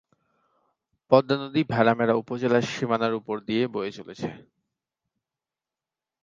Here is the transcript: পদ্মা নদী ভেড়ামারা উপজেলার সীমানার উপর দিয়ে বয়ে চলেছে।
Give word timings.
পদ্মা 1.11 1.35
নদী 1.37 1.61
ভেড়ামারা 1.69 2.13
উপজেলার 2.13 2.63
সীমানার 2.71 3.13
উপর 3.13 3.35
দিয়ে 3.39 3.63
বয়ে 3.67 3.91
চলেছে। 3.91 4.29